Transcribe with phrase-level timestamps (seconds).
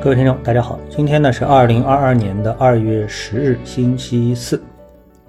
[0.00, 4.62] 各位听众，大家好，今天呢是二零二二年的二月十日，星期四。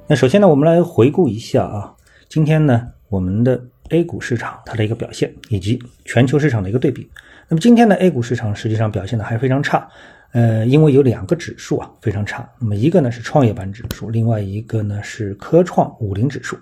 [0.06, 1.92] 那首先呢，我们来回顾一下啊，
[2.30, 3.60] 今天呢我们的
[3.90, 7.10] A 股市场它的一个表现，以及全球市场的一个对比。
[7.48, 9.90] 那么今天的 A 股市场实际上表现的还非常差，
[10.34, 12.48] 呃，因为有两个指数啊非常差。
[12.60, 16.56] 那么一个呢是创业板指数，另外一个呢是科创五零指数。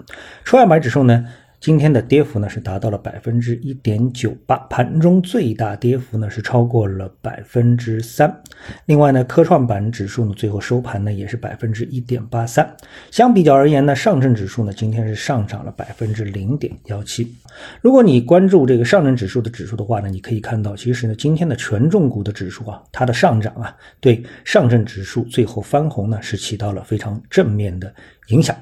[0.45, 1.25] 创业板指数呢。
[1.59, 8.41] 今天的跌幅呢是达到了百分之一点九八，盘中最大跌幅呢是超过了百分之三。
[8.85, 12.77] 另外呢，科创板指数呢最后收盘呢也是百分之一点八三。
[13.09, 17.35] 相比较而言呢，上证指数呢今天是上涨了百分之零点幺七。
[17.81, 27.91] 如果你关注这个上证指数的指数的话呢，你可以看到，其实呢今天的权重股的指数啊，它的上涨啊，对上证指数最后翻红呢是起到了非常正面的
[28.27, 28.55] 影响。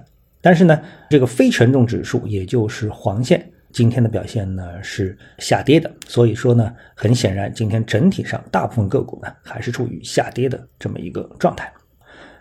[0.46, 5.92] 但是呢，这个非权重指数，也就是黄线，今天的表现呢是下跌的。
[6.08, 11.74] 所以说呢，很显然，今天整体上大部分个股呢还是处于下跌的这么一个状态。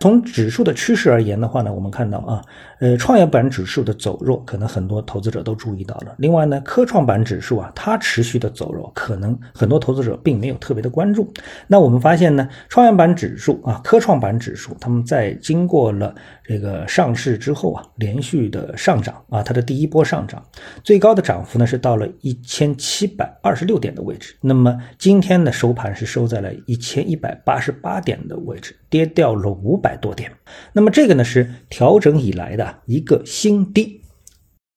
[0.00, 2.42] 从指数的趋势而言的话呢，我们看到啊，
[2.78, 6.14] 呃，创业板指数的走弱，可能很多投资者都注意到了。
[6.18, 11.32] 另外呢，科创板指数啊，它持续的走弱，可能很多投资者并没有特别的关注。
[11.66, 16.14] 那我们发现呢，创业板指数啊，科创板指数，他们在经过了
[16.44, 20.42] 这个上市之后啊，连续的上涨啊，它的第一波上涨，
[20.82, 24.36] 最高的涨幅呢是到了一千七百二十六点的位置。
[24.40, 29.94] 那么今天的收盘是收在了一千一百八十八点的位置，跌掉了五百。
[30.04, 30.30] 多点，
[30.72, 34.02] 那么这个呢是调整以来的一个新低，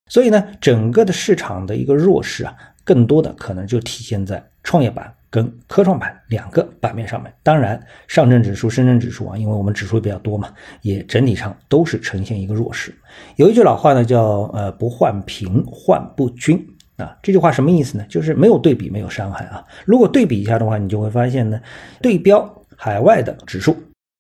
[0.09, 2.55] 所以呢，整个的市场的一个弱势啊，
[2.85, 7.33] 更多的可能就体现在创业板跟科创板两个板面上面。
[7.43, 12.93] 当然，上证指数、深圳指数啊，因为我们指数比较多嘛，也整体上都是呈现一个弱势。
[13.35, 16.63] 有一句老话呢，叫呃不患贫患不均
[16.95, 18.05] 啊，这句话什么意思呢？
[18.07, 19.65] 就是没有对比没有伤害啊。
[19.83, 21.59] 如果对比一下的话，你就会发现呢，
[22.01, 23.75] 对标海外的指数。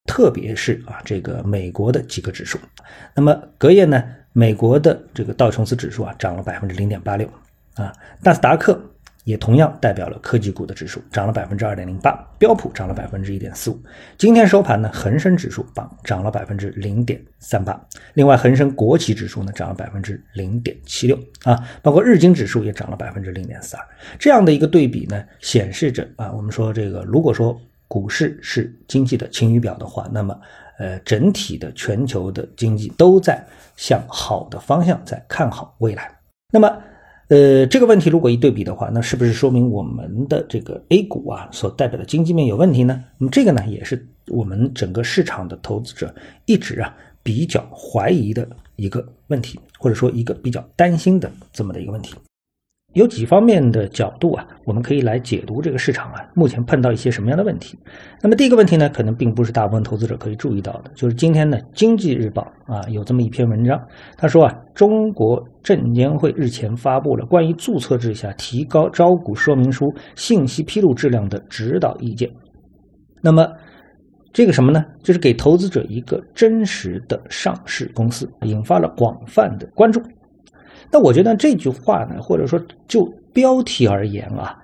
[0.07, 2.57] 特别是啊，这个美国的几个指数，
[3.13, 7.29] 那么隔夜呢，美国的这个道琼斯指数啊涨了百分之零点八六
[7.75, 7.93] 啊，
[8.23, 8.81] 纳斯达克
[9.25, 13.79] 也同样代表了科技股的指数涨了百分之二点零八，标普涨了百分之一点四五。
[14.17, 17.79] 今天收盘呢，恒生指数榜涨了百分之零点三八，
[18.13, 23.85] 另外恒生国企指数呢涨了百分之零点七六啊，包括日经指数也涨了百分之零点四二。
[24.17, 27.59] 这样的一个对比呢，显示着啊，我们说这个如果说。
[27.87, 30.39] 股市是经济的晴雨表的话，那么，
[30.77, 33.41] 呃，整体的全球的经济都在
[33.75, 36.11] 向好的方向在看好未来。
[36.51, 36.67] 那么，
[37.29, 43.03] 呃，这个问题如果一对比的话，那是不是说明我们的这个 A 股啊所代表的经济面有问题呢？
[43.17, 46.13] 那么这个呢，也是我们整个市场的投资者
[46.45, 52.15] 一直啊比较怀疑的一个问题，或者说一个比较担心的这么的一个问题。
[52.97, 57.77] 有几方面的角度啊，我们可以来解读这个市场啊，目前碰到一些什么样的问题？
[58.23, 62.41] 那么第一个问题呢，可能并不是大部分投资者可以注意到的，就是今天呢，《经济日报》
[62.73, 63.79] 啊有这么一篇文章，
[64.17, 72.27] 他说啊，中国证监会日前发布了关于注册制下提高招股说明书信息披露质量的指导意见。
[73.21, 73.47] 那么
[74.33, 74.83] 这个什么呢？
[75.03, 80.01] 就是给投资者一个真实的上市公司，引发了广泛的关注。
[80.91, 83.03] 那我觉得这句话呢，或者说就
[83.33, 84.57] 标题而言啊，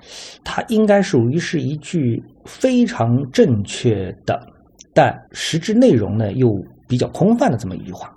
[0.44, 4.40] 它应该属于是一句非常正确的，
[4.94, 6.50] 但实质内容呢又
[6.88, 8.12] 比较空泛的这么一句话。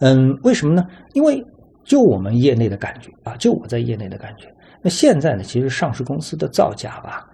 [0.00, 0.86] 嗯，为什么呢？
[1.14, 1.42] 因为
[1.84, 4.52] 就我们业内的感觉啊，就我在业内的感觉，
[4.82, 7.24] 那现在呢，其实上市公司的造假吧，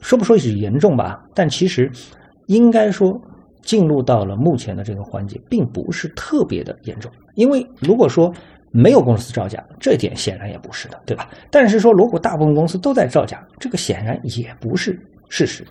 [0.00, 1.90] 说不说是严重吧，但其实
[2.46, 3.18] 应该说
[3.62, 7.10] 进入到了目前的这个环节，并不是特别的严重。
[7.36, 8.30] 因为如果说
[8.76, 11.30] 没有公司造假，这点显然也不是的，对吧？
[11.48, 14.98] 但是说，如果大部分公司都在造假，这个显然也不是
[15.28, 15.64] 事实。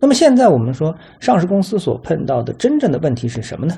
[0.00, 3.76] 那么现在我们说，上市公司所碰到的真正的问题是什么呢？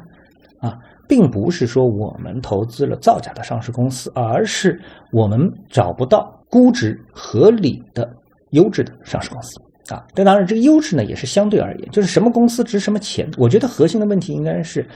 [0.60, 0.78] 啊，
[1.08, 8.08] 并不是说我们投资了造假的上市公司，而是我们找不到估值合理的
[8.50, 9.60] 优质的上市公司
[9.92, 10.06] 啊。
[10.14, 13.28] 这当然，这个优质呢也是相对而言，就是什么公司值什么钱。
[13.36, 14.86] 我觉得核心的问题应该是，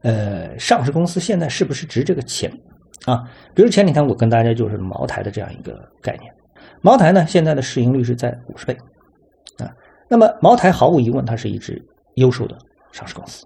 [0.00, 2.50] 呃，上市公司现在是不是值这个钱？
[3.04, 6.32] 啊，比如前几天我跟大家就是茅台的这样一个概念，
[6.80, 8.76] 茅台呢现在的市盈率是在五十倍，
[9.58, 9.66] 啊，
[10.08, 11.82] 那么茅台毫无疑问它是一只
[12.14, 12.56] 优秀的
[12.92, 13.44] 上市公司，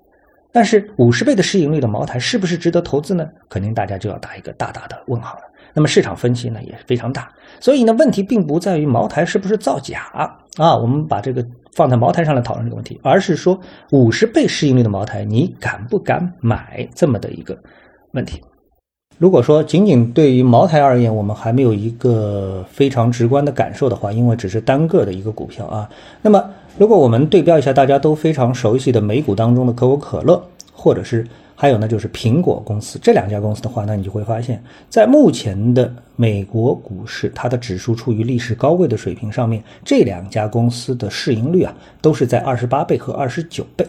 [0.53, 3.26] 但是五十倍的市盈率的茅台是不是值得投资呢？
[3.49, 5.43] 肯定大家就要打一个大大的问号了。
[5.73, 7.31] 那么市场分歧呢也是非常大，
[7.61, 10.11] 所以呢问题并不在于茅台是不是造假
[10.58, 11.44] 啊，我们把这个
[11.75, 13.58] 放在茅台上来讨论这个问题，而是说
[13.93, 17.58] 五十倍市盈率的茅台你敢不敢买这么的一个
[18.12, 18.43] 问题。
[19.18, 25.88] 如果说仅仅对于茅台而言，我们还没有一个非常直观的感受的话，因为只是单个的一个股票啊。
[26.20, 26.44] 那么，
[26.76, 43.86] 如果我们对标一下大家都非常熟悉的美股当中的可口可乐，或者是还有呢就是苹果公司这两家公司的话，那你就会发现，在目前的美国股市，它的指数处于历史高位的水平上面，这两家公司的市盈率啊都是在二十八倍和二十九倍。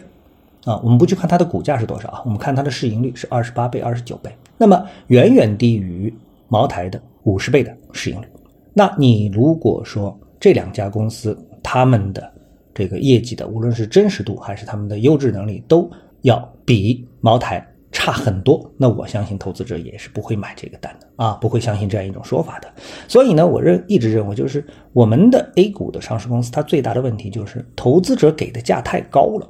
[0.64, 6.12] 啊，我们不去看它的股价是多少啊，我们看它的市盈率是二十八倍、二十九倍，那么远远低于
[6.48, 8.26] 茅台的五十倍的市盈率。
[8.74, 12.30] 那你如果说这两家公司他们的
[12.74, 15.90] 这个业绩的，无论是真实度还是他们的优质能力，都
[16.22, 22.68] 要比茅台差很多，那我相信投资者也是不会买这个单的啊，不会相信这样一种说法的。
[23.08, 29.48] 所以呢，我认一直认为，就是我们的 A 股的上市公司，它最大的问题就是投资者给的价太高了。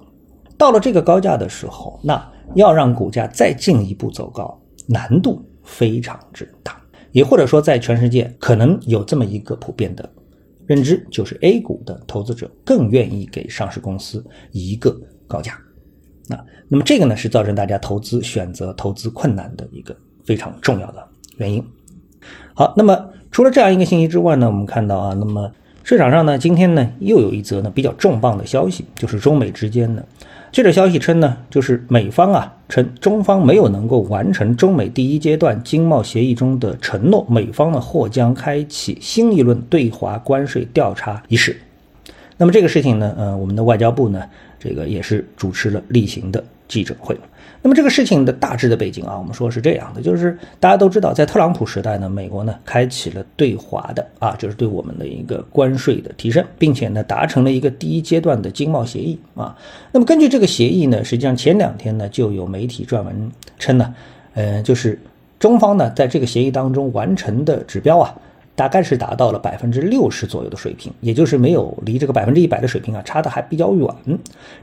[0.56, 4.58] 到了这个高价的时候，那要让股价再进一步走高，
[4.88, 6.80] 难度非常之大。
[7.12, 10.08] 也或者说，在全世界可能有这么一个普遍的
[10.66, 14.94] 认知，就是 A 股的投资者更愿意给上市公司一个
[15.26, 15.58] 高价。
[16.28, 21.08] 那那么这个呢，是造成大家投资选择投资困难的一个非常重要的
[21.38, 21.64] 原因。
[22.52, 25.50] 好，那么除了这样一个信息之外呢，我们看到啊，那么
[25.88, 30.04] 市场上呢，今天呢又有一则呢比较重磅的消息，就是中美之间呢。
[30.52, 41.58] 这则消息称呢，就是美方啊称中方没有能够完成中美第一阶段经贸协议中的承诺，美方呢或将开启新一轮对华关税调查仪式。
[42.36, 44.22] 那么这个事情呢，呃，我们的外交部呢，
[44.60, 47.18] 这个也是主持了例行的记者会。
[47.60, 59.56] 那么这个事情的大致的背景啊，我们说是这样的，就是大家都知道，在特朗普时代呢，美国呢开启了对华的啊，就是对我们的一个关税的提升，并且呢达成了一个第一阶段的经贸协议啊。
[59.92, 63.94] 那么根据这个协议呢，实际上前两天呢就有媒体撰文称呢，
[64.34, 64.98] 呃，就是
[65.38, 68.14] 中方呢在这个协议当中完成的指标啊。
[68.58, 73.88] 大概是达到了百分之六十左右的水平，也就是没有离这个百分之一百的水平啊差的还比较远。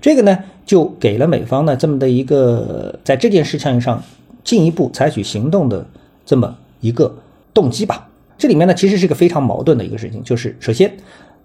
[0.01, 4.03] 这个呢，就给了美方呢这么的一个在这件事情上
[4.43, 5.87] 进一步采取行动的
[6.25, 7.15] 这么一个
[7.53, 8.09] 动机吧。
[8.37, 10.93] 这里面呢其实是个非常矛盾的一个事情，就是首先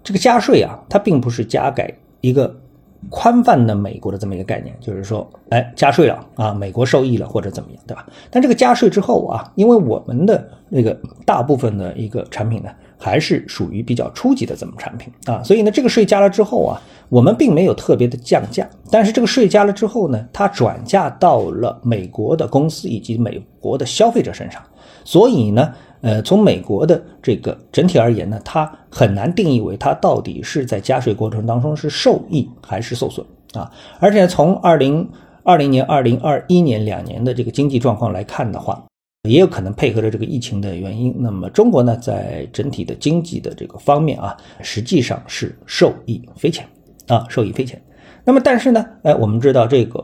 [0.03, 2.53] 这个加税啊，它并不是加给一个。
[3.09, 8.07] 宽泛的美国的这么一个概念，就是说，哎，加税了啊，美国受益了或者怎么样，对吧？
[8.31, 12.69] 但这个加税之后啊，因为我们的那个大部分的一个产品呢，
[12.99, 24.63] 还是属于比较初级的这么产品啊，所以呢，这个税加了之后啊，我们并没有特别的降价，但是这个税加了之后呢，它转嫁到了美国的公司以及美国的消费者身上，
[25.05, 25.73] 所以呢。
[26.03, 33.71] 呃，从美国的这个整体而言呢，它很难定义为它到底是在加税过程当中是受益还是受损啊。
[33.99, 35.07] 而且从二零
[35.43, 38.83] 二零年、二零二一年两年的这个经济状况来看的话，
[39.29, 46.67] 也有可能配合着这个疫情的原因，那么中国呢，在整体的经济的这个方面啊，实际上是受益匪浅
[47.09, 47.81] 啊，受益匪浅。
[48.25, 50.03] 那么但是呢，哎，我们知道这个。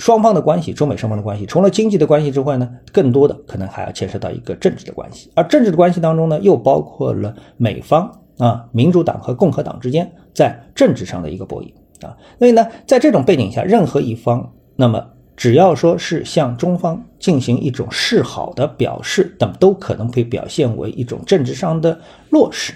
[0.00, 5.30] 双方的关系，中美双方的关系，除了经济的关系之外呢，更多的可能还要牵涉到一个政治的关系。
[5.34, 11.70] 而政治的关系当中呢，又包括了美方啊，民主党和共和党之间在政治上的一个博弈
[12.00, 12.16] 啊。
[12.38, 15.06] 所以呢，在这种背景下，任何一方，那么
[15.36, 22.00] 只要说是向中方进行一种示好的表示，等都可能会表现为一种政治上的
[22.30, 22.72] 落实。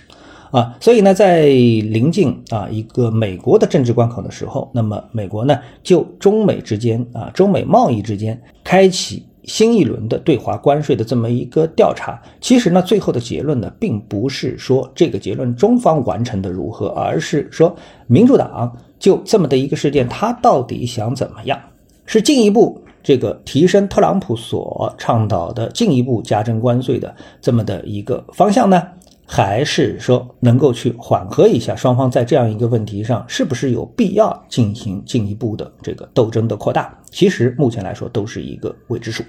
[0.55, 12.23] 啊，所以呢，在临近啊一个美国的政治关口的时候，那么美国呢就中美之间啊中美贸易之间开启新一轮的对华关税的这么一个调查。
[12.41, 17.75] 其实呢，最后的结论呢，并不是说这个结论中方完成的如何，而是说
[18.07, 21.59] 民主党就这么的一个事件，他到底想怎么样？
[22.07, 28.81] 是进一步这个提升特朗普所倡导的进一步加征关税的这么的一个方向呢？
[29.27, 36.97] 还是说能够去缓和一下双方在这样一个问题上是不是有必要进行进一步的这个斗争的扩大？
[37.11, 39.25] 其实目前来说都是一个未知数。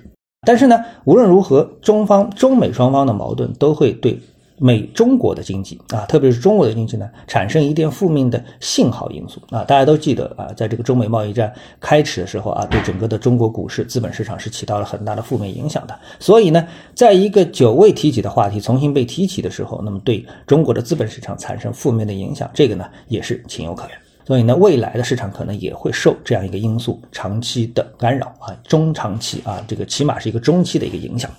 [0.45, 4.19] 但是呢，无论如何，中方中美双方的矛盾都会对。
[4.57, 9.63] 美中国的经济啊，特别是中国的经济呢，产生一定负面的信号因素啊。
[9.65, 15.99] 大家都记得啊，在这个中美贸易战开始的时候啊，对整个的中国股市、资本市场是起到了很大的负面影响的。
[16.19, 23.97] 所以呢，在一个久未提起的话题重新被提起的时候，那么对中国的资本市场产生负面的影响，这个呢也是情有可原。
[24.25, 31.29] 所以呢，未来的市场可能也会受这样一个因素长期的干扰啊，中长期啊，这个起码是一个中期的一个影响。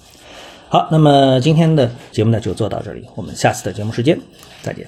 [0.68, 4.18] 好，那么今天的节目呢就做到这里，我们下次的节目时间
[4.62, 4.86] 再见。